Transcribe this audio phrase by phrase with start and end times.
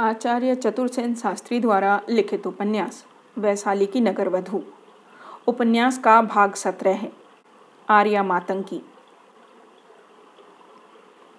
[0.00, 3.06] आचार्य चतुर्सेन शास्त्री द्वारा लिखित उपन्यास,
[3.38, 4.62] वैशाली की नगर वधु
[5.46, 7.12] उपन्यास का भाग सत्रह है।
[7.88, 8.82] आर्या मातंकी।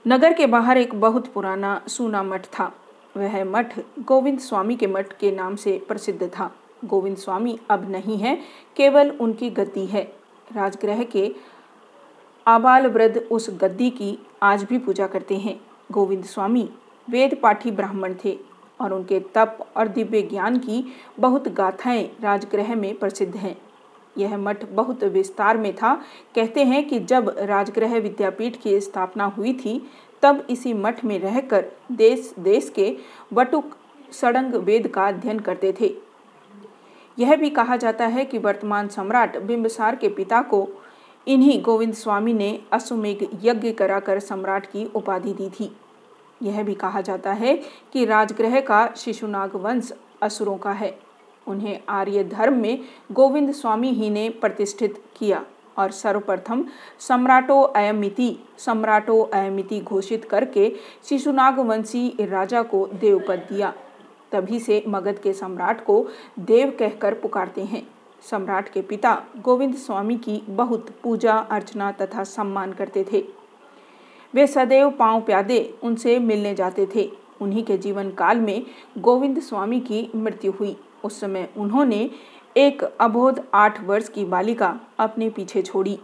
[0.08, 2.76] नगर के बाहर एक बहुत पुराना सूना मठ था।
[3.18, 6.56] वह मठ गोविंद स्वामी के मठ के नाम से प्रसिद्ध था।
[6.86, 8.42] गोविंद स्वामी अब नहीं है,
[8.76, 10.14] केवल उनकी गद्दी है।
[10.56, 11.36] राजगृह के
[12.48, 16.70] आबाल वृद्ध उस गद्दी की आज भी पूजा करते हैं। गोविंद स्वामी
[17.10, 18.49] वेद पाठी ब्राह्मण थे।
[18.82, 23.58] और उनके तप और दिव्य ज्ञान की बहुत गाथाएँ राजगृह में प्रसिद्ध हैं।
[24.18, 25.96] यह मठ बहुत विस्तार में था।
[26.36, 29.88] कहते हैं कि जब राजगृह विद्यापीठ की स्थापना हुई थी,
[30.22, 32.98] तब इसी मठ में रहकर देश देश के
[33.34, 33.78] वटुक
[34.12, 35.96] सड़ंग वेद का अध्ययन करते थे।
[37.20, 40.70] यह भी कहा जाता है कि वर्तमान सम्राट बिंबसार के पिता को
[41.28, 45.76] इन्हीं गोविंद स्वामी ने अश्वमेघ यज्ञ कराकर सम्राट की उपाधि दी थी।
[46.44, 47.56] यह भी कहा जाता है
[47.94, 50.98] कि राजगृह का शिशुनाग वंश असुरों का है।
[51.48, 52.80] उन्हें आर्य धर्म में
[53.12, 55.44] गोविंद स्वामी ही ने प्रतिष्ठित किया
[55.78, 56.66] और सर्वप्रथम
[57.00, 60.72] सम्राटो अयमिति सम्राटो अयमिति घोषित करके
[61.04, 63.74] शिशुनाग वंशी राजा को देवपद दिया।
[64.32, 66.06] तभी से मगध के सम्राट को
[66.40, 67.88] देव कहकर पुकारते हैं।
[68.32, 73.24] सम्राट के पिता गोविंद स्वामी की बहुत पूजा अर्चना तथा सम्मान करते थे।
[74.36, 77.10] वे सदैव पाँव प्यादे उनसे मिलने जाते थे।
[77.42, 78.66] उन्हीं के जीवन काल में
[78.98, 82.10] गोविंद स्वामी की मृत्यु हुई। उस समय उन्होंने
[82.58, 86.00] एक अबोध आठ वर्ष की बालिका अपने पीछे छोड़ी।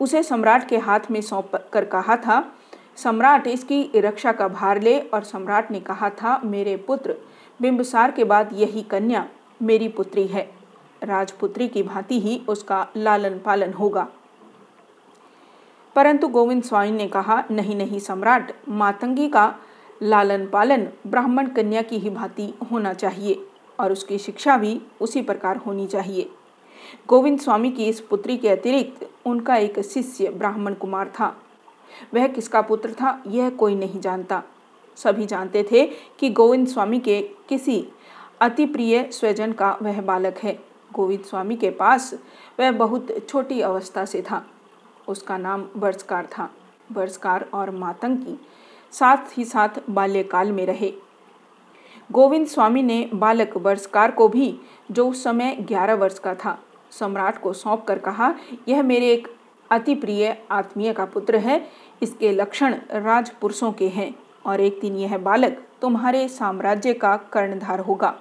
[0.00, 2.52] उसे सम्राट के हाथ में सौंप कर कहा था,
[2.96, 7.14] सम्राट, इसकी रक्षा का भार ले। और सम्राट ने कहा था, मेरे पुत्र,
[7.62, 9.28] बिंबसार के बाद यही कन्या
[9.62, 10.50] मेरी पुत्री है।
[11.02, 14.08] राजपुत्री की भांति ही उसका लालन पालन होगा।
[15.96, 19.54] परंतु गोविंद स्वामी ने कहा, नहीं नहीं, सम्राट, मातंगी का
[20.02, 23.46] लालन पालन ब्राह्मण कन्या की ही भांति होना चाहिए
[23.80, 26.30] और उसकी शिक्षा भी उसी प्रकार होनी चाहिए।
[27.08, 31.36] गोविंद स्वामी की इस पुत्री के अतिरिक्त उनका एक शिष्य ब्राह्मण कुमार था।
[32.14, 34.42] वह किसका पुत्र था, यह कोई नहीं जानता।
[34.96, 35.86] सभी जानते थे
[36.18, 37.88] कि गोविंद स्वामी के किसी
[38.40, 40.58] अति प्रिय स्वजन का वह बालक है।
[40.92, 42.14] गोविंद स्वामी के पास
[42.60, 44.46] वह बहुत छोटी अवस्था से था।
[45.08, 46.50] उसका नाम वर्षकार था।
[46.92, 48.38] वर्षकार और मातंगी
[48.92, 50.92] साथ ही साथ बाल्यकाल में रहे।
[52.12, 54.60] गोविंद स्वामी ने बालक वर्षकार को भी,
[54.90, 56.58] जो उस समय ग्यारह वर्ष का था,
[56.90, 58.34] सम्राट को सौंप कर कहा,
[58.68, 59.28] यह मेरे एक
[59.70, 61.70] अति प्रिय आत्मीय का पुत्र है।
[62.02, 64.14] इसके लक्षण राजपुरुषों के हैं,
[64.46, 68.14] और एक दिन यह बालक तुम्हारे साम्राज्य का कर्णधार होगा।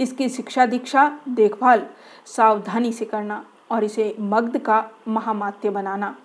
[0.00, 1.86] इसकी शिक्षा दीक्षा, देखभाल,
[2.26, 6.16] सावधानी से करना और इसे मग्ध का महामात्य बनाना।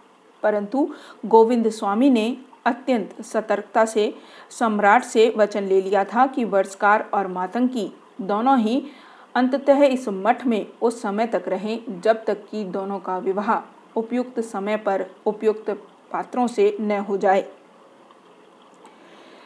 [0.43, 0.87] परंतु
[1.25, 4.15] गोविंद स्वामी ने अत्यंत सतर्कता से,
[4.49, 8.83] सम्राट से वचन ले लिया था कि वर्षकार और मातंकी दोनों ही
[9.35, 13.53] अंततः इस मठ में उस समय तक रहें, जब तक कि दोनों का विवाह
[13.95, 15.69] उपयुक्त समय पर उपयुक्त
[16.11, 17.45] पात्रों से न हो जाए।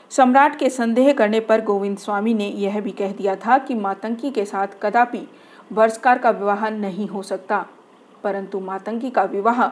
[0.09, 4.31] सम्राट के संदेह करने पर गोविंद स्वामी ने यह भी कह दिया था कि मातंकी
[4.31, 5.27] के साथ कदापि
[5.71, 7.65] वर्षकार का विवाह नहीं हो सकता।
[8.23, 9.63] परंतु मातंगी का विवाह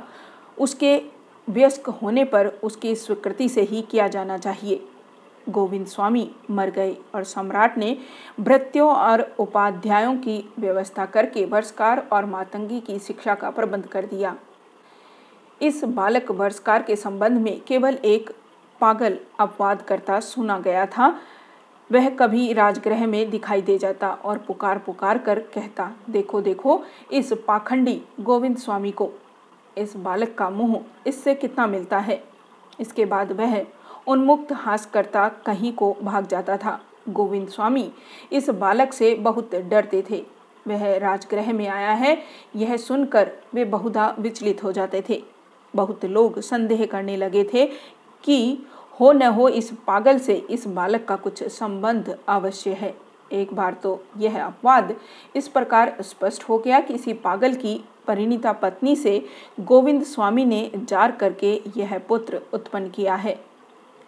[0.57, 1.01] उसके
[1.47, 4.83] व्यस्क होने पर उसकी स्वीकृति से ही किया जाना चाहिए।
[5.49, 7.97] गोविंद स्वामी मर गए और सम्राट ने
[8.39, 14.35] भृत्यों और उपाध्यायों की व्यवस्था करके वर्षकार और मातंगी की शिक्षा का प्रबंध कर दिया।
[15.61, 18.29] इस बालक वर्षकार के संबंध में केवल एक
[18.81, 21.15] पागल अपवाद करता सुना गया था।
[21.91, 26.81] वह कभी राजगृह में दिखाई दे जाता और पुकार पुकार कर कहता, देखो देखो,
[27.11, 29.09] इस पाखंडी गोविंद स्वामी को।
[29.77, 32.23] इस बालक का मुँह इससे कितना मिलता है?
[32.79, 33.65] इसके बाद वह
[34.07, 36.79] उन्मुक्त हास करता कहीं को भाग जाता था।
[37.09, 37.91] गोविंद स्वामी
[38.31, 40.23] इस बालक से बहुत डरते थे।
[40.67, 42.17] वह राजगृह में आया है,
[42.55, 45.23] यह सुनकर वे बहुधा विचलित हो जाते थे।
[45.73, 47.65] बहुत लोग संदेह करने लगे थे
[48.23, 48.67] कि
[49.01, 52.93] हो न हो इस पागल से इस बालक का कुछ संबंध अवश्य है।
[53.31, 54.95] एक बार तो यह अपवाद
[55.35, 59.25] इस प्रकार स्पष्ट हो गया कि इसी पागल की परिणीता पत्नी से
[59.59, 63.39] गोविंद स्वामी ने जार करके यह पुत्र उत्पन्न किया है।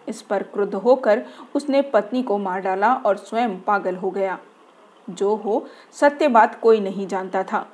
[0.07, 1.23] इस पर क्रुद्ध होकर
[1.56, 4.39] उसने पत्नी को मार डाला और स्वयं पागल हो गया।
[5.09, 7.67] जो हो सत्य बात कोई नहीं जानता था।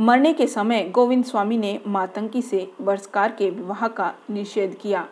[0.00, 5.08] मरने के समय गोविंद स्वामी ने मातंकी से वर्षकार के विवाह का निषेध किया।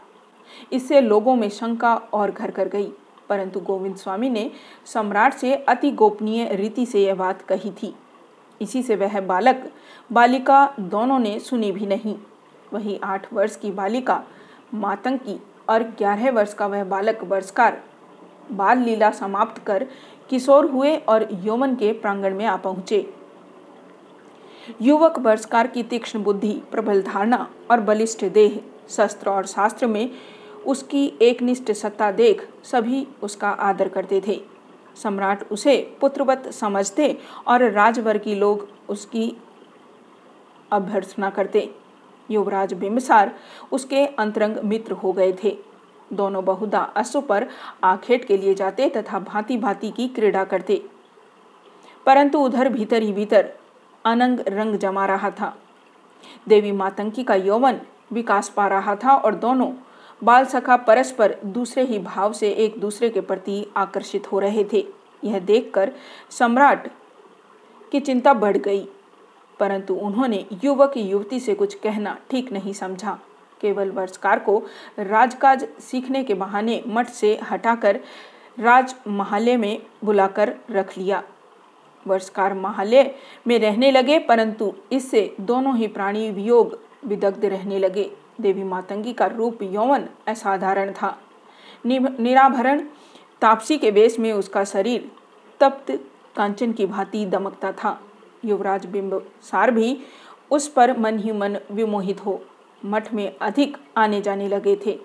[0.72, 2.92] इससे लोगों में शंका और घर कर गई।
[3.28, 4.50] परंतु गोविंद स्वामी ने
[4.86, 7.94] सम्राट से अति गोपनीय रीति से यह बात कही थी।
[8.60, 9.70] इसी से वह बालक,
[10.12, 12.16] बालिका दोनों ने सुनी भी नहीं।
[12.72, 14.22] वही आठ वर्ष की बालिका
[14.74, 17.82] मातंकी और ग्यारह वर्ष का वह बालक वर्षकार
[18.52, 19.86] बाल लीला समाप्त कर
[20.30, 23.14] किशोर हुए और यौवन के प्रांगण में आ पहुँचे।
[24.82, 30.10] युवक वर्षकार की तीक्ष्ण बुद्धि, प्रबल धारणा और बलिष्ठ देह शस्त्र और शास्त्र में
[30.66, 34.40] उसकी एकनिष्ठ सत्ता देख सभी उसका आदर करते थे।
[35.02, 39.36] सम्राट उसे पुत्रवत समझते और राजवर्गी लोग उसकी
[40.72, 41.70] अभ्यर्थना करते।
[42.30, 43.34] युवराज बिम्बसार
[43.72, 45.56] उसके अंतरंग मित्र हो गए थे।
[46.12, 47.46] दोनों बहुधा अश्व पर
[47.84, 50.82] आखेट के लिए जाते तथा भांति भांति की क्रीड़ा करते।
[52.06, 53.52] परंतु उधर भीतर ही भीतर
[54.04, 55.56] अनंग रंग जमा रहा था।
[56.48, 57.80] देवी मातंकी का यौवन
[58.10, 59.72] विकास पा रहा था और दोनों
[60.22, 64.84] बाल सखा परस्पर दूसरे ही भाव से एक दूसरे के प्रति आकर्षित हो रहे थे।
[65.22, 65.92] यह देखकर
[66.30, 66.88] सम्राट
[67.92, 68.86] की चिंता बढ़ गई,
[69.60, 73.18] परंतु उन्होंने युवक युवती से कुछ कहना ठीक नहीं समझा।
[73.60, 74.62] केवल वर्षकार को
[74.98, 78.00] राजकाज सीखने के बहाने मठ से हटाकर
[78.58, 81.22] राज महाले में बुलाकर रख लिया।
[82.06, 83.14] वर्षकार महालय
[83.46, 88.10] में रहने लगे, परंतु इससे दोनों ही प्राणी वियोग विदग्ध रहने लगे।
[88.40, 91.18] देवी मातंगी का रूप यौवन असाधारण था।
[91.86, 92.80] निराभरण,
[93.40, 95.10] तापसी के वेश में उसका शरीर
[95.60, 95.90] तप्त,
[96.36, 98.00] कांचन की भांति दमकता था।
[98.44, 99.98] युवराज बिंब सार भी
[100.50, 102.42] उस पर मन ही मन विमोहित हो।
[102.84, 104.98] मठ में अधिक आने जाने लगे थे।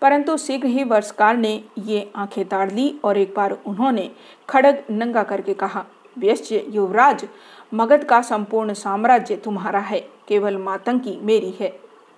[0.00, 4.10] परंतु शीघ्र ही वर्षकार ने ये आँखें ताड़ ली और एक बार उन्होंने
[4.48, 5.84] खड़ग नंगा करके कहा
[6.18, 7.28] व्यस्य युवराज,
[7.74, 11.72] मगध का संपूर्ण साम्राज्य तुम्हारा है। केवल मातंकी मेरी है।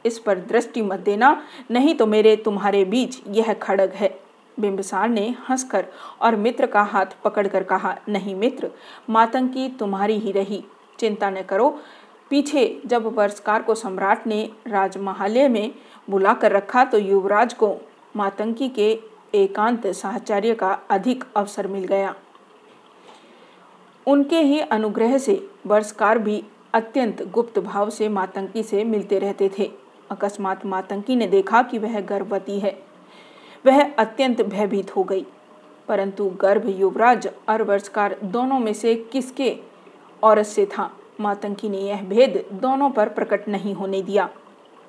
[0.05, 4.19] इस पर दृष्टि मत देना, नहीं तो मेरे तुम्हारे बीच यह खड़ग है।
[4.59, 5.87] बिंबसार ने हंसकर
[6.23, 8.71] और मित्र का हाथ पकड़कर कहा, नहीं मित्र
[9.11, 10.63] मातंकी तुम्हारी ही रही।
[10.99, 11.69] चिंता न करो।
[12.31, 15.75] पीछे जब वर्षकार को सम्राट ने राजमहालय में
[16.11, 17.75] बुलाकर रखा तो युवराज को
[18.17, 18.91] मातंकी के
[19.35, 22.15] एकांत साहचर्य का अधिक अवसर मिल गया।
[24.07, 26.43] उनके ही अनुग्रह से वर्षकार भी
[26.75, 29.71] अत्यंत गुप्त भाव से मातंकी से मिलते रहते थे।
[30.11, 32.79] अकस्मात मातंकी ने देखा कि वह गर्भवती है।
[33.67, 35.27] वह अत्यंत भयभीत हो गई।
[35.89, 39.57] परंतु गर्भ युवराज और वर्षकार दोनों में से किसके
[40.23, 40.91] औरत से था?
[41.21, 44.29] मातंकी ने यह भेद दोनों पर प्रकट नहीं होने दिया।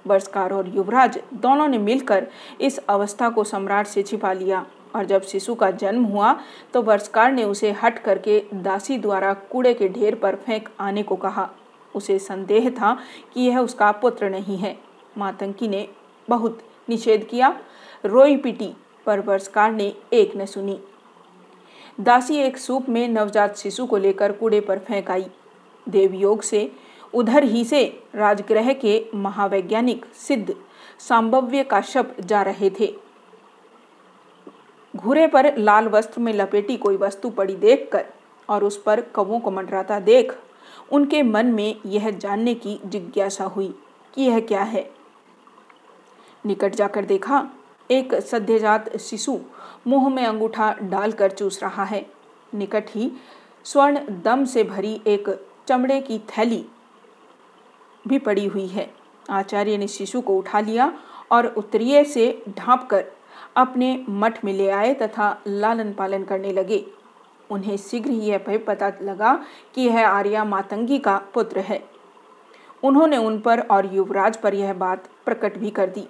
[0.07, 2.27] वर्षकार और युवराज दोनों ने मिलकर
[2.61, 4.65] इस अवस्था को सम्राट से छिपा लिया
[4.95, 6.39] और जब शिशु का जन्म हुआ
[6.73, 11.15] तो वर्षकार ने उसे हट करके दासी द्वारा कूड़े के ढेर पर फेंक आने को
[11.15, 11.49] कहा।
[11.95, 12.97] उसे संदेह था
[13.33, 14.77] कि यह उसका पुत्र नहीं है।
[15.17, 15.87] मातंकी ने
[16.29, 17.59] बहुत निषेध किया।
[18.05, 18.73] रोई पिटी
[19.05, 20.79] पर वर्षकार ने एक न सुनी।
[21.99, 25.25] दासी एक सूप में नवजात शिशु को लेकर कूड़े पर फेंक आई
[25.89, 26.71] देवयोग से
[27.13, 27.83] उधर ही से
[28.15, 30.55] राजग्रह के महावैज्ञानिक सिद्ध
[30.99, 32.93] संभव्य काश्यप जा रहे थे।
[34.95, 38.05] घूरे पर लाल वस्त्र में लपेटी कोई वस्तु पड़ी देखकर
[38.49, 40.35] और उस पर कवों को मंडराता देख
[40.91, 43.75] उनके मन में यह जानने की जिज्ञासा हुई
[44.13, 44.91] कि यह क्या है।
[46.45, 47.49] निकट जाकर देखा,
[47.91, 49.39] एक सद्यजात शिशु
[49.87, 52.05] मुँह में अंगूठा डालकर चूस रहा है।
[52.55, 53.11] निकट ही
[53.63, 56.65] स्वर्ण दम से भरी एक चमड़े की थैली
[58.07, 58.93] भी पड़ी हुई है।
[59.29, 60.99] आचार्य ने शिशु को उठा लिया
[61.31, 63.05] और उत्तरीय से ढांप कर
[63.55, 66.85] अपने मठ में ले आए तथा लालन पालन करने लगे।
[67.51, 69.33] उन्हें शीघ्र ही यह भय पता लगा
[69.75, 71.83] कि यह आर्या मातंगी का पुत्र है।
[72.83, 76.07] उन्होंने उन पर और युवराज पर यह बात प्रकट भी कर दी।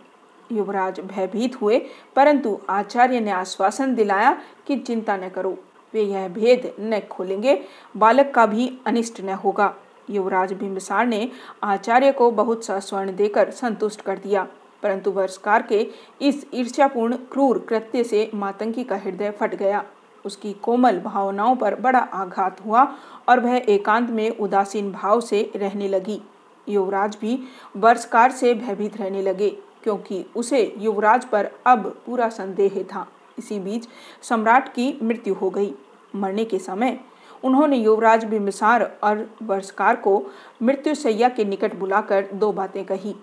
[0.51, 1.77] युवराज भयभीत हुए,
[2.15, 4.37] परंतु आचार्य ने आश्वासन दिलाया
[4.67, 5.57] कि चिंता न करो,
[5.93, 7.59] वे यह भेद न खोलेंगे,
[7.97, 9.73] बालक का भी अनिष्ट न होगा।
[10.09, 11.29] युवराज बिंबसार ने
[11.63, 14.47] आचार्य को बहुत सा स्वर्ण देकर संतुष्ट कर दिया,
[14.83, 15.87] परंतु वर्षकार के
[16.21, 19.83] इस ईर्ष्यापूर्ण, क्रूर कृत्य से मातंकी का हृदय फट गया।
[20.25, 22.83] उसकी कोमल भावनाओं पर बड़ा आघात हुआ
[23.29, 26.21] और वह एकांत में उदासीन भाव से रहने लगी।
[26.67, 27.39] युवराज भी
[27.77, 29.49] वर्षकार से भयभीत रहने लगे,
[29.83, 33.05] क्योंकि उसे युवराज पर अब पूरा संदेह था।
[33.37, 33.87] इसी बीच
[34.21, 35.73] सम्राट की मृत्यु हो गई।
[36.15, 36.99] मरने के समय
[37.43, 40.21] उन्होंने युवराज बिम्बिसार और वर्षकार को
[40.61, 43.15] मृत्युशैया के निकट बुलाकर दो बातें कही।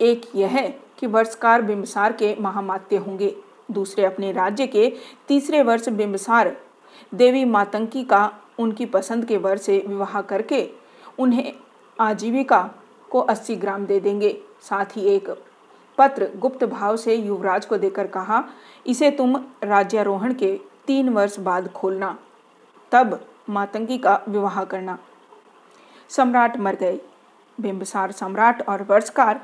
[0.00, 0.58] एक यह
[0.98, 3.34] कि वर्षकार बिम्बिसार के महामात्य होंगे
[3.70, 4.92] दूसरे अपने राज्य के
[5.28, 6.56] तीसरे वर्ष बिम्बिसार
[7.14, 10.70] देवी मातंकी का उनकी पसंद के वर से विवाह करके
[11.18, 11.52] उन्हें
[12.00, 12.70] आजीविका
[13.10, 15.30] को अस्सी ग्राम दे देंगे। साथ ही एक
[15.98, 18.44] पत्र गुप्त भाव से युवराज को देकर कहा,
[18.86, 22.18] इसे तुम राज्यारोहण के तीन वर्ष बाद खोलना।
[22.92, 24.98] तब मातंगी का विवाह करना।
[26.08, 27.00] सम्राट मर गए।
[27.60, 29.40] बिंबसार सम्राट और वर्षकार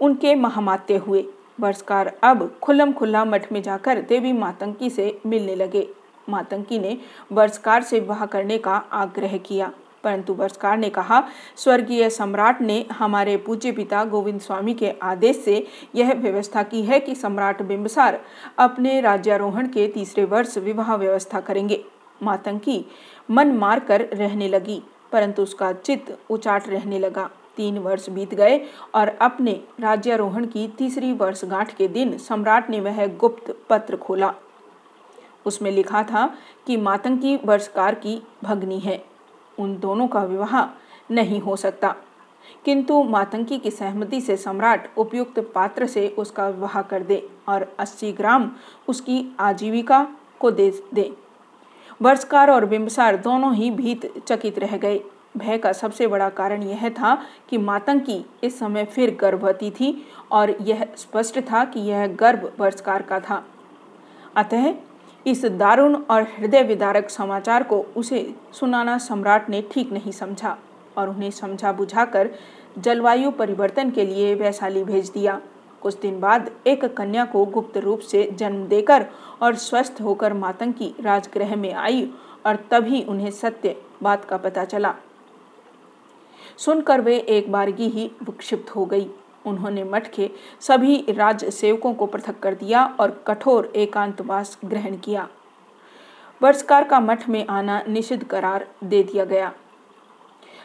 [0.00, 1.26] उनके महामात्य हुए।
[1.60, 5.86] वर्षकार अब खुल्लम खुल्ला मठ में जाकर देवी मातंकी से मिलने लगे।
[6.28, 6.96] मातंकी ने
[7.32, 9.70] वर्षकार से विवाह करने का आग्रह किया,
[10.04, 11.22] परंतु वर्षकार ने कहा,
[11.56, 17.00] स्वर्गीय सम्राट ने हमारे पूज्य पिता गोविंद स्वामी के आदेश से यह व्यवस्था की है
[17.00, 18.20] कि सम्राट बिंबसार
[18.58, 21.82] अपने राज्यारोहण के तीसरे वर्ष विवाह व्यवस्था करेंगे।
[22.22, 22.84] मातंकी
[23.30, 28.60] मन मार कर रहने लगी, परंतु उसका चित्त उचाट रहने लगा। तीन वर्ष बीत गए
[28.94, 34.34] और अपने राज्यारोहण की तीसरी वर्षगांठ के दिन सम्राट ने वह गुप्त पत्र खोला।
[35.46, 36.26] उसमें लिखा था
[36.66, 39.04] कि मातंकी वर्षकार की भगनी है।
[39.58, 40.64] उन दोनों का विवाह
[41.10, 41.94] नहीं हो सकता।
[42.64, 48.12] किंतु मातंकी की सहमति से सम्राट उपयुक्त पात्र से उसका विवाह कर दे और 80
[48.12, 48.50] ग्राम
[48.88, 50.08] उसकी आजीविका
[50.40, 51.12] को दे दे।
[52.02, 55.00] वर्षकार और बिंबसार दोनों ही भीत चकित रह गए।
[55.34, 57.14] भय का सबसे बड़ा कारण यह था
[57.50, 63.02] कि मातंकी इस समय फिर गर्भवती थी और यह स्पष्ट था कि यह गर्भ वर्षकार
[63.02, 63.44] का था।
[64.36, 64.72] अतः
[65.26, 70.56] इस दारुण और हृदय विदारक समाचार को उसे सुनाना सम्राट ने ठीक नहीं समझा
[70.96, 72.30] और उन्हें समझा बुझाकर
[72.78, 75.40] जलवायु परिवर्तन के लिए वैशाली भेज दिया।
[75.80, 79.06] कुछ दिन बाद एक कन्या को गुप्त रूप से जन्म देकर
[79.42, 82.10] और स्वस्थ होकर मातंकी राजगृह में आई
[82.46, 84.94] और तभी उन्हें सत्य बात का पता चला।
[86.58, 89.06] सुनकर वे एक बारगी ही विक्षिप्त हो गई।
[89.46, 95.28] उन्होंने मठ के सभी राज सेवकों को पृथक कर दिया और कठोर एकांतवास ग्रहण किया।
[96.40, 99.52] वर्षकार का मठ में आना निषिद्ध करार दे दिया गया।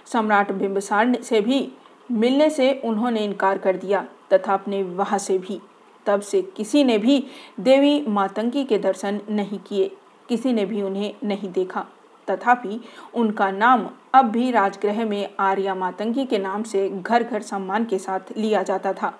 [0.05, 1.67] सम्राट बिंबसार से भी
[2.12, 5.59] मिलने से उन्होंने इनकार कर दिया तथा अपने विवाह से भी।
[6.05, 7.23] तब से किसी ने भी
[7.59, 9.91] देवी मातंगी के दर्शन नहीं किए,
[10.29, 11.85] किसी ने भी उन्हें नहीं देखा।
[12.30, 12.80] तथापि
[13.13, 18.00] उनका नाम अब भी राजगृह में आर्या मातंगी के नाम से घर घर सम्मान के
[18.00, 19.20] साथ लिया जाता था।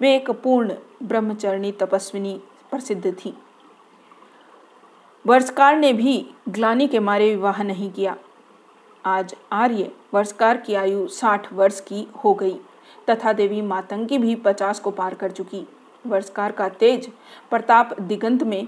[0.00, 2.40] वे एक पूर्ण ब्रह्मचरणी तपस्विनी
[2.70, 3.34] प्रसिद्ध थी।
[5.26, 8.16] वर्षकार ने भी ग्लानी के मारे विवाह नहीं किया।
[9.04, 12.56] आज आर्य वर्षकार की आयु साठ वर्ष की हो गई,
[13.10, 15.66] तथा देवी मातंगी भी पचास को पार कर चुकी।
[16.06, 17.10] वर्षकार का तेज
[17.50, 18.66] प्रताप दिगंत में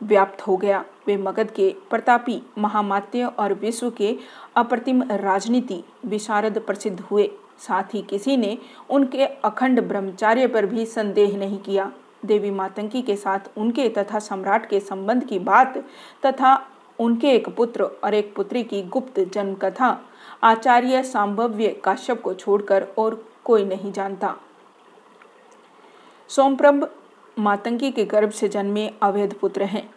[0.00, 4.16] व्याप्त हो गया। वे मगध के प्रतापी महामात्य और विश्व के
[4.56, 8.56] अप्रतिम राजनीति विशारद प्रसिद्ध हुए। साथ ही किसी ने
[8.90, 11.92] उनके अखंड ब्रह्मचार्य पर भी संदेह नहीं किया।
[12.24, 15.76] देवी मातंकी के साथ उनके तथा सम्राट के संबंध की बात
[16.26, 16.54] तथा
[16.98, 19.98] उनके एक पुत्र और एक पुत्री की गुप्त जन्म कथा
[20.42, 24.34] आचार्य सांभव्य काश्यप को छोड़कर और कोई नहीं जानता।
[26.30, 26.88] सोमप्रभ
[27.38, 29.88] मातंकी के गर्भ से जन्मे अवैध पुत्र हैं।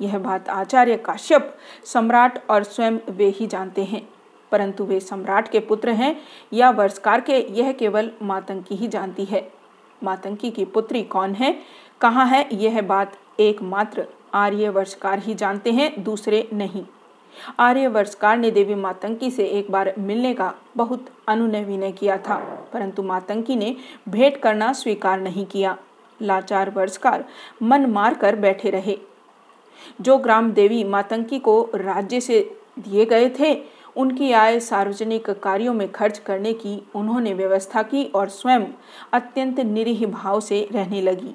[0.00, 4.02] यह बात आचार्य काश्यप सम्राट और स्वयं वे ही जानते हैं,
[4.52, 6.16] परंतु वे सम्राट के पुत्र हैं
[6.52, 9.50] या वर्षकार के, यह केवल मातंकी ही जानती है।
[10.02, 11.56] मातंकी की पुत्री कौन है?
[12.00, 12.48] कहाँ है?
[12.52, 16.84] यह बात एकमात्र आर्य वर्षकार ही जानते हैं, दूसरे नहीं।
[17.58, 22.36] आर्य वर्षकार ने देवी मातंकी से एक बार मिलने का बहुत अनुनय विनय किया था,
[22.72, 23.76] परंतु मातंकी ने
[24.08, 25.76] भेंट करना स्वीकार नहीं किया।
[26.22, 27.24] लाचार वर्षकार
[27.62, 28.98] मन मार कर बैठे रहे।
[30.00, 32.40] जो ग्राम देवी मातंकी को राज्य से
[32.78, 33.54] दिए गए थे,
[33.96, 38.66] उनकी आय सार्वजनिक कार्यों में खर्च करने की उन्होंने व्यवस्था की और स्वयं
[39.12, 41.34] अत्यंत निरीह भाव से रहने लगी।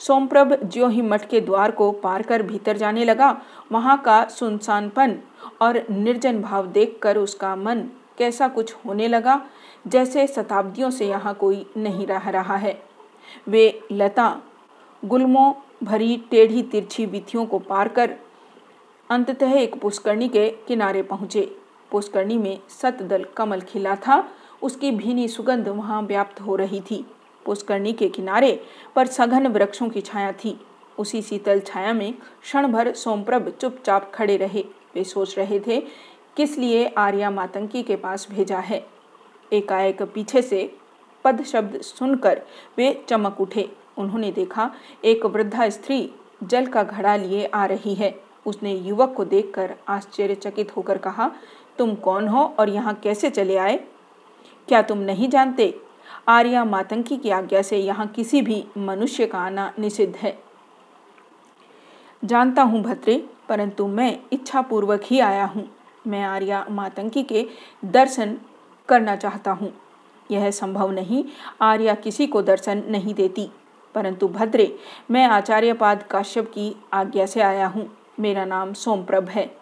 [0.00, 3.40] सोमप्रभ ज्यो ही मठ के द्वार को पार कर भीतर जाने लगा,
[3.72, 5.16] वहाँ का सुनसानपन
[5.62, 7.84] और निर्जन भाव देखकर उसका मन
[8.18, 9.40] कैसा कुछ होने लगा,
[9.86, 12.72] जैसे शताब्दियों से यहाँ कोई नहीं रह रहा है।
[13.48, 14.42] वे लता,
[15.04, 18.14] गुलमों भरी टेढ़ी तिरछी विथियों को पार कर
[19.10, 21.56] अंततः एक पुष्करणी के किनारे पहुँचे।
[21.90, 24.28] पुष्करणी में सतदल कमल खिला था,
[24.62, 27.04] उसकी भीनी सुगंध वहाँ व्याप्त हो रही थी।
[27.46, 28.60] पुष्करणी के किनारे
[28.96, 30.60] पर सघन वृक्षों की छाया थी।
[30.98, 35.80] उसी शीतल छाया में क्षण भर सोमप्रभ चुपचाप खड़े रहे। वे सोच रहे थे,
[36.36, 38.86] किस लिए आर्या मातंकी के पास भेजा है?
[39.52, 40.74] एकाएक पीछे से
[41.24, 42.42] पद शब्द सुनकर
[42.78, 44.70] वे चमक उठे। उन्होंने देखा,
[45.04, 46.10] एक वृद्धा स्त्री
[46.42, 48.14] जल का घड़ा लिए आ रही है।
[48.46, 51.30] उसने युवक को देखकर आश्चर्यचकित होकर कहा,
[51.78, 53.76] तुम कौन हो और यहाँ कैसे चले आए?
[54.68, 55.74] क्या तुम नहीं जानते?
[56.28, 60.38] आर्या मातंकी की आज्ञा से यहाँ किसी भी मनुष्य का आना निषिद्ध है।
[62.22, 63.16] जानता हूँ भत्रे
[63.48, 65.68] परंतु मैं इच्छा पूर्वक ही आया हूँ।
[66.06, 67.46] मैं आर्या मातंकी के
[67.84, 68.36] दर्शन
[68.88, 69.72] करना चाहता हूँ।
[70.30, 71.24] यह संभव नहीं।
[71.60, 73.50] आर्या किसी को दर्शन नहीं देती।
[73.94, 74.78] परंतु भद्रे,
[75.10, 79.56] मैं आचार्यपाद काश्यप की आज्ञा से आया हूँ। मेरा नाम सोमप्रभ है।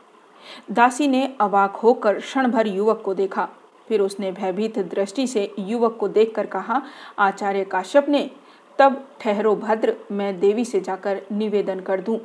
[0.70, 3.48] दासी ने अवाक होकर क्षण भर युवक को देखा।
[3.88, 6.82] फिर उसने भयभीत दृष्टि से युवक को देखकर कहा,
[7.18, 8.30] आचार्य काश्यप ने,
[8.78, 12.20] तब ठहरो भद्र, मैं देवी से जाकर निवेदन कर दूँ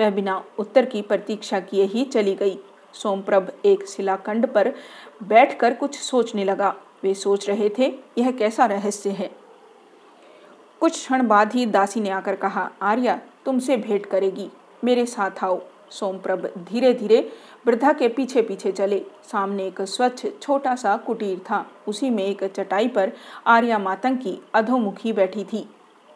[0.00, 2.58] वह बिना उत्तर की प्रतीक्षा किए ही चली गई।
[2.92, 4.74] सोमप्रभ एक शिलाखंड पर
[5.22, 9.30] बैठकर कुछ सोचने लगा। वे सोच रहे थे, यह कैसा रहस्य है?
[10.80, 14.50] कुछ क्षण बाद ही दासी ने आकर कहा, आर्या, तुमसे भेंट करेगी।
[14.84, 17.32] मेरे साथ आओ। सोमप्रभ धीरे धीरे
[17.66, 22.44] वृद्धा के पीछे पीछे चले। सामने एक स्वच्छ छोटा सा कुटीर था। उसी में एक
[22.44, 23.12] चटाई पर
[23.46, 25.68] आर्या मातंकी अधोमुखी बैठी थी।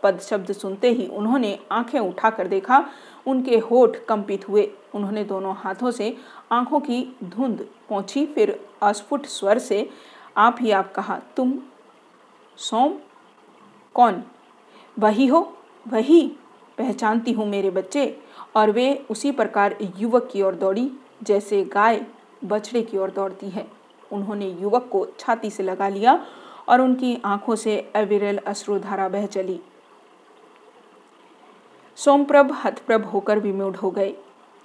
[0.03, 2.89] पद शब्द सुनते ही उन्होंने आँखें उठाकर देखा,
[3.27, 6.17] उनके होठ कंपित हुए। उन्होंने दोनों हाथों से
[6.53, 9.91] आँखों की धुंध पहुँची, फिर अस्फुट स्वर से
[10.39, 11.59] आप ही आप कहा, तुम
[12.57, 12.99] सोम
[13.95, 14.23] कौन?
[14.99, 15.57] वही हो,
[15.89, 16.33] वही
[16.79, 18.21] पहचानती हूँ मेरे बच्चे।
[18.57, 20.93] और वे उसी प्रकार युवक की ओर दौड़ी,
[21.23, 22.07] जैसे गाय
[22.45, 23.71] बछड़े की ओर दौड़ती है।
[24.13, 26.27] उन्होंने युवक को छाती से लगा लिया
[26.69, 29.61] और उनकी आँखों से अविरल अश्रुधारा बह चली।
[31.97, 34.15] सोमप्रभ हतप्रभ होकर विमूढ़ हो गए।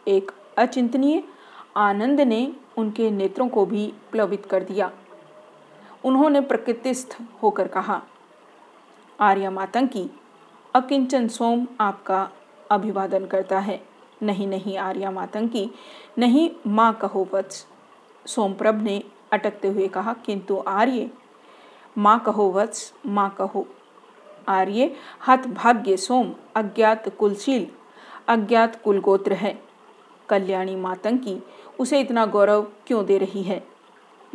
[0.08, 1.24] एक अचिंतनीय
[1.77, 4.92] आनंद ने उनके नेत्रों को भी प्लवित कर दिया।
[6.03, 8.01] उन्होंने प्रकृतिस्थ होकर कहा,
[9.19, 10.10] आर्य मातंकी
[10.75, 12.29] अकिंचन सोम आपका
[12.72, 13.81] अभिवादन करता है।
[14.24, 15.69] नहीं नहीं, आर्या मातंकी
[16.17, 17.65] नहीं, माँ कहो वत्स।
[18.25, 19.01] सोमप्रभ ने
[19.33, 21.10] अटकते हुए कहा, किंतु आर्य,
[21.98, 23.67] माँ कहो वत्स, माँ कहो
[24.48, 24.95] आर्य,
[25.27, 27.67] हत भाग्य सोम, अज्ञात कुलशील,
[28.27, 29.62] अज्ञात कुलगोत्र है।
[30.29, 31.38] कल्याणी मातंकी
[31.79, 33.63] उसे इतना गौरव क्यों दे रही है?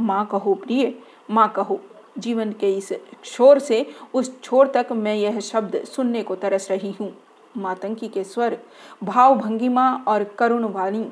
[0.00, 0.94] माँ कहो प्रिय
[1.28, 1.80] माँ कहो,
[2.18, 2.92] जीवन के इस
[3.24, 7.12] छोर से, उस छोर तक मैं यह शब्द सुनने को तरस रही हूँ।
[7.56, 8.58] मातंकी के स्वर,
[9.04, 11.06] भाव भंगिमा और करुण वाणी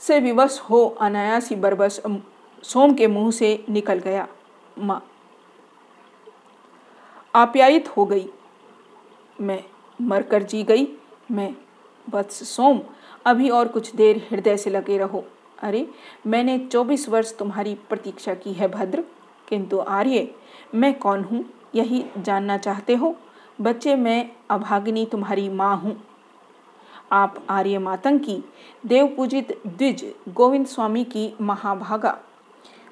[0.00, 2.00] से विवश हो अनायासी बरबस
[2.62, 4.26] सोम के मुँह से निकल गया।
[4.78, 5.02] माँ,
[7.34, 8.28] आप्यायित हो गई।
[9.40, 9.62] मैं
[10.00, 10.86] मरकर जी गई।
[11.30, 11.54] मैं
[12.06, 12.80] वत्स सोम,
[13.26, 15.24] अभी और कुछ देर हृदय से लगे रहो।
[15.62, 15.90] अरे,
[16.26, 19.04] मैंने चौबीस वर्ष तुम्हारी प्रतीक्षा की है, भद्र।
[19.48, 20.34] किंतु आर्य,
[20.74, 21.44] मैं कौन हूँ?
[21.74, 23.16] यही जानना चाहते हो?
[23.60, 26.04] बच्चे, मैं अभागिनी तुम्हारी माँ हूँ।
[27.12, 28.44] आप आर्य मातंकी
[28.86, 32.20] देव पूजित द्विज गोविंद स्वामी की महाभागा।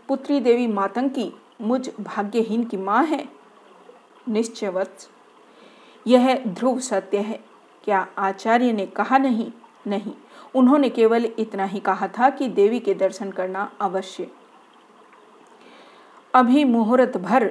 [0.08, 3.28] पुत्री देवी मातंकी मुझ भाग्यहीन की माँ है।
[4.28, 4.96] निश्चयवत
[6.06, 7.44] यह ध्रुव सत्य है।
[7.84, 9.52] क्या आचार्य ने कहा नहीं?
[9.86, 10.12] नहीं।
[10.54, 14.28] उन्होंने केवल इतना ही कहा था कि देवी के दर्शन करना अवश्य।
[16.34, 17.46] अभी मुहूर्त भर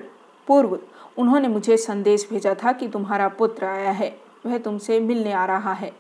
[0.48, 0.80] पूर्व
[1.18, 4.16] उन्होंने मुझे संदेश भेजा था कि तुम्हारा पुत्र आया है,
[4.46, 5.92] वह तुमसे मिलने आ रहा है।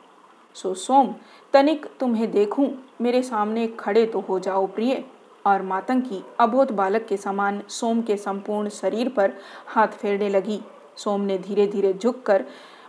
[0.55, 1.13] सो सोम,
[1.53, 2.69] तनिक तुम्हें देखूँ,
[3.01, 5.03] मेरे सामने खड़े तो हो जाओ प्रिय।
[5.45, 9.33] और मातंकी अबोध बालक के समान सोम के संपूर्ण शरीर पर
[9.67, 10.59] हाथ फेरने लगी।
[10.97, 12.45] सोम ने धीरे धीरे झुककर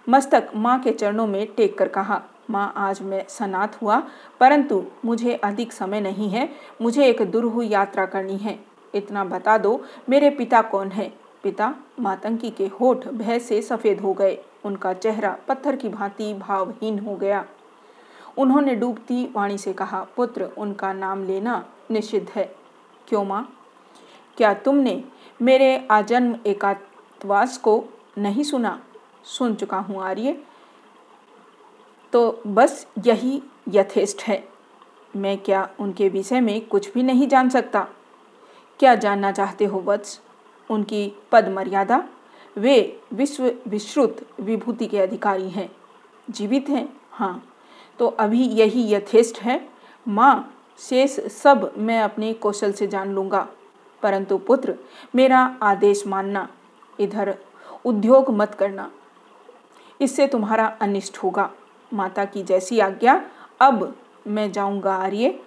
[0.09, 4.03] मस्तक माँ के चरणों में टेक कर कहा माँ आज मैं सनात हुआ,
[4.41, 6.49] परंतु मुझे अधिक समय नहीं है,
[6.83, 8.59] मुझे एक दुरहु यात्रा करनी है।
[8.95, 11.13] इतना बता दो, मेरे पिता कौन है?
[11.43, 16.99] पिता मातंकी के होठ भय से सफ़ेद हो गए। उनका चेहरा पत्थर की भांति भावहीन
[16.99, 17.45] हो गया।
[18.39, 22.55] उन्होंने डूबती वाणी से कहा, पुत्र, उनका नाम लेना निषिद्ध है।
[23.09, 23.57] क्यों माँ?
[24.37, 25.05] क्या तुमने
[25.43, 27.85] मेरे आजन्म एकांतवास को
[28.19, 28.81] नहीं सुना?
[29.25, 30.43] सुन चुका हूँ आर्य।
[32.13, 34.49] तो बस यही यथेष्ट है।
[35.17, 37.89] मैं क्या उनके विषय में कुछ भी नहीं जान सकता?
[38.79, 40.21] क्या जानना चाहते हो वत्स?
[40.71, 42.09] उनकी पद मर्यादा
[42.57, 45.77] वे विश्व विश्रुत विभूति के अधिकारी हैं।
[46.31, 47.01] जीवित हैं?
[47.11, 47.55] हाँ।
[47.99, 49.69] तो अभी यही यथेष्ट है?
[50.09, 53.49] माँ, शेष सब मैं अपने कौशल से जान लूँगा।
[54.03, 54.75] परंतु पुत्र,
[55.15, 56.49] मेरा आदेश मानना,
[57.01, 57.39] इधर
[57.85, 58.93] उद्योग मत करना।
[60.01, 61.51] इससे तुम्हारा अनिष्ट होगा।
[61.93, 63.25] माता की जैसी आज्ञा।
[63.61, 65.41] अब मैं जाऊँगा आर्य।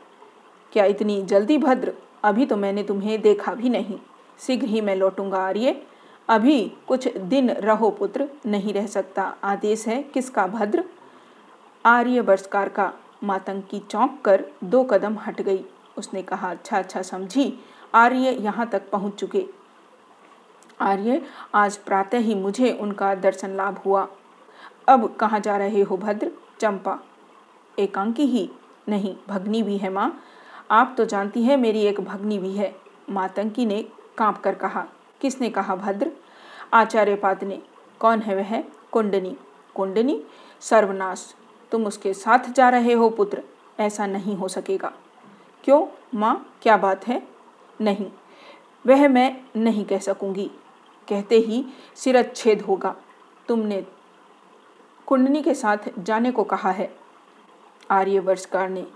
[0.71, 1.93] क्या इतनी जल्दी भद्र?
[2.23, 3.99] अभी तो मैंने तुम्हें देखा भी नहीं।
[4.39, 5.81] शीघ्र ही मैं लौटूँगा आर्य।
[6.29, 10.83] अभी कुछ दिन रहो पुत्र, नहीं रह सकता। आदेश है किसका भद्र?
[11.85, 15.65] आर्य बरसकार का मातंकी चौंक कर दो कदम हट गई।
[15.97, 17.59] उसने कहा अच्छा अच्छा समझी।
[17.93, 19.45] आर्य यहाँ तक पहुँच चुके।
[20.81, 21.21] आर्य,
[21.55, 24.07] आज प्रातः ही मुझे उनका दर्शन लाभ हुआ।
[24.87, 26.31] अब कहाँ जा रहे हो भद्र?
[26.59, 26.99] चंपा।
[27.79, 28.49] एकांकी ही।
[28.89, 30.19] नहीं, भगनी भी है माँ।
[30.71, 32.75] आप तो जानती हैं मेरी एक भगनी भी है।
[33.09, 33.83] मातंकी ने
[34.17, 34.85] काँप कर कहा।
[35.21, 36.11] किसने कहा भद्र?
[36.73, 37.61] आचार्य पाद ने
[37.99, 38.63] कौन है वह?
[38.91, 39.37] कुंडनी।
[39.75, 40.23] कुंडनी?
[40.59, 41.35] सर्वनाश।
[41.71, 43.43] तुम उसके साथ जा रहे हो पुत्र।
[43.79, 44.93] ऐसा नहीं हो सकेगा।
[45.63, 45.87] क्यों?
[46.19, 47.27] माँ, क्या बात है?
[47.81, 48.11] नहीं।
[48.87, 50.51] वह मैं नहीं कह सकूँगी।
[51.09, 51.65] कहते ही
[51.95, 52.95] सिरच्छेद होगा।
[53.47, 53.87] तुमने
[55.07, 56.95] कुंडनी के साथ जाने को कहा है।
[57.91, 58.87] आर्य वर्षकार ने,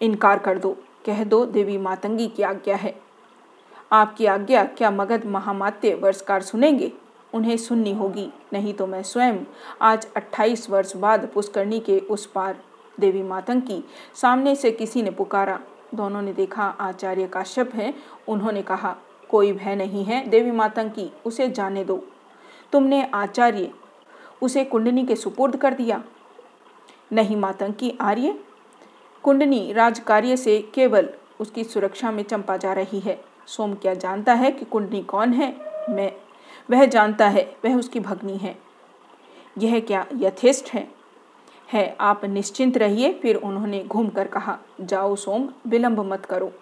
[0.00, 0.76] इनकार कर दो,
[1.06, 3.00] कह दो देवी मातंगी की आज्ञा है।
[3.92, 6.92] आपकी आज्ञा क्या मगध महामात्य वर्षकार सुनेंगे?
[7.34, 9.38] उन्हें सुननी होगी, नहीं तो मैं स्वयं
[9.82, 12.60] आज 28 वर्ष बाद पुष्करणी के उस पार
[13.00, 15.60] देवी मातंगी सामने से किसी ने पुकारा।
[15.94, 17.94] दोनों ने देखा, आचार्य काश्यप है।
[18.28, 18.96] उन्होंने कहा,
[19.28, 22.04] कोई भय नहीं है देवी मातंगी, उसे जाने दो।
[22.72, 23.70] तुमने आचार्य
[24.42, 26.04] उसे कुंडनी के सुपुर्द कर दिया।
[27.12, 28.40] नहीं मातंकी आर्य,
[29.22, 34.50] कुंडनी राजकार्य से केवल उसकी सुरक्षा में चंपा जा रही है। सोम क्या जानता है
[34.50, 35.56] कि कुंडनी कौन है।
[35.90, 36.12] मैं,
[36.70, 38.58] वह जानता है, वह उसकी भगनी है।
[39.58, 40.88] यह क्या यथेष्ट है?
[41.72, 46.52] है, आप निश्चिंत रहिए, फिर उन्होंने घूमकर कहा, जाओ सोम, विलंब मत करो।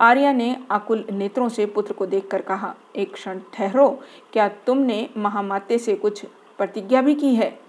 [0.00, 4.00] आर्या ने आकुल नेत्रों से पुत्र को देखकर कहा, एक क्षण ठहरो,
[4.32, 6.26] क्या तुमने महामाते से कुछ
[6.60, 7.60] प्रतिज्ञा भी की है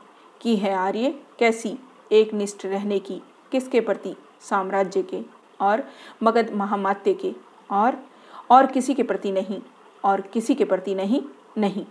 [0.42, 1.78] की है आर्य कैसी
[2.12, 5.22] एक निष्ठ रहने की, किसके प्रति, साम्राज्य के
[5.62, 5.84] और
[6.24, 7.34] मगध महामात्य के
[7.72, 8.04] और
[8.52, 9.62] और किसी के प्रति नहीं,
[10.04, 11.22] और किसी के प्रति नहीं
[11.58, 11.86] नहीं।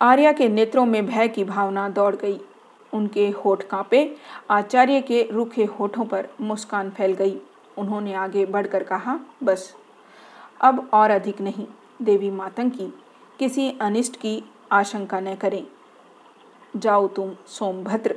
[0.00, 2.40] आर्या के नेत्रों में भय की भावना दौड़ गई।
[2.92, 4.16] उनके होठ कांपे,
[4.50, 7.40] आचार्य के रूखे होठों पर मुस्कान फैल गई।
[7.78, 9.76] उन्होंने आगे बढ़कर कहा, बस,
[10.60, 11.66] अब और अधिक नहीं,
[12.02, 12.92] देवी मातंग मातंगी
[13.38, 15.66] किसी अनिष्ट की आशंका न करें।
[16.76, 18.16] जाओ तुम सोमभद्र।